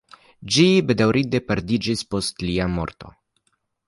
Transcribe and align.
Ĝi 0.53 0.63
bedaŭrinde 0.91 1.41
perdiĝis 1.49 2.03
post 2.15 2.41
lia 2.47 2.67
morto. 2.79 3.13